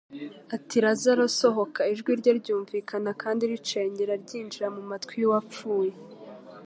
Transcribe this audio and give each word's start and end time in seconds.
ati: 0.55 0.75
"Lazaro 0.85 1.25
sohoka!" 1.39 1.81
Ijwi 1.93 2.11
rye 2.19 2.31
ryumvikana 2.39 3.11
kandi 3.21 3.43
ricengera 3.51 4.13
ryinjira 4.23 4.67
mu 4.75 4.81
matwi 4.89 5.13
y'uwapfuye. 5.21 5.93